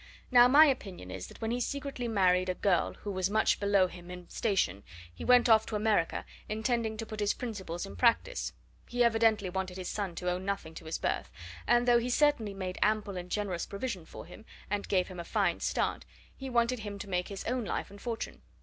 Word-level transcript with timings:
Now, 0.31 0.47
my 0.47 0.65
opinion 0.65 1.11
is 1.11 1.27
that 1.27 1.39
when 1.41 1.51
he 1.51 1.59
secretly 1.61 2.07
married 2.07 2.49
a 2.49 2.55
girl 2.55 2.95
who 3.03 3.11
was 3.11 3.29
much 3.29 3.59
below 3.59 3.85
him 3.85 4.09
in 4.09 4.27
station, 4.29 4.81
he 5.13 5.23
went 5.23 5.47
off 5.47 5.67
to 5.67 5.75
America, 5.75 6.25
intending 6.49 6.97
to 6.97 7.05
put 7.05 7.19
his 7.19 7.35
principles 7.35 7.85
in 7.85 7.95
practice. 7.95 8.51
He 8.87 9.03
evidently 9.03 9.47
wanted 9.51 9.77
his 9.77 9.89
son 9.89 10.15
to 10.15 10.31
owe 10.31 10.39
nothing 10.39 10.73
to 10.73 10.85
his 10.85 10.97
birth; 10.97 11.29
and 11.67 11.87
though 11.87 11.99
he 11.99 12.09
certainly 12.09 12.55
made 12.55 12.79
ample 12.81 13.15
and 13.15 13.29
generous 13.29 13.67
provision 13.67 14.05
for 14.07 14.25
him, 14.25 14.43
and 14.71 14.89
gave 14.89 15.07
him 15.07 15.19
a 15.19 15.23
fine 15.23 15.59
start, 15.59 16.03
he 16.35 16.49
wanted 16.49 16.79
him 16.79 16.97
to 16.97 17.07
make 17.07 17.27
his 17.27 17.43
own 17.43 17.63
life 17.63 17.91
and 17.91 18.01
fortune. 18.01 18.41